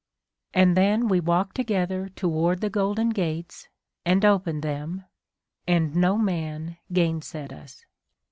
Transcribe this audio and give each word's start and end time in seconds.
And 0.55 0.75
then 0.75 1.07
we 1.09 1.19
walked 1.19 1.55
together 1.55 2.09
toward 2.09 2.61
the 2.61 2.71
golden 2.71 3.11
gates, 3.11 3.67
and 4.03 4.25
opened 4.25 4.63
them, 4.63 5.03
and 5.67 5.95
no 5.95 6.17
man 6.17 6.77
gainsaid 6.91 7.53
us. 7.53 7.85